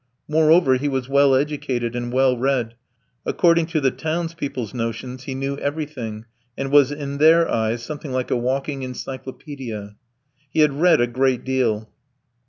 Moreover, 0.27 0.77
he 0.77 0.87
was 0.87 1.07
well 1.07 1.35
educated 1.35 1.95
and 1.95 2.11
well 2.11 2.35
read; 2.35 2.73
according 3.23 3.67
to 3.67 3.79
the 3.79 3.91
townspeople's 3.91 4.73
notions, 4.73 5.25
he 5.25 5.35
knew 5.35 5.59
everything, 5.59 6.25
and 6.57 6.71
was 6.71 6.91
in 6.91 7.19
their 7.19 7.47
eyes 7.47 7.83
something 7.83 8.11
like 8.11 8.31
a 8.31 8.35
walking 8.35 8.81
encyclopedia. 8.81 9.95
He 10.49 10.61
had 10.61 10.73
read 10.81 11.01
a 11.01 11.05
great 11.05 11.43
deal. 11.43 11.87